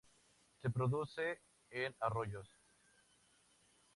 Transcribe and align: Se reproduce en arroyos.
Se 0.57 0.61
reproduce 0.67 1.41
en 1.69 1.95
arroyos. 1.99 2.49